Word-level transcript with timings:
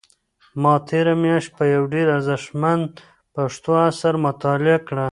ما 0.61 0.73
تېره 0.87 1.13
میاشت 1.23 1.53
یو 1.75 1.83
ډېر 1.93 2.07
ارزښتمن 2.17 2.79
پښتو 3.33 3.71
اثر 3.89 4.13
مطالعه 4.25 4.77
کړ. 4.87 4.97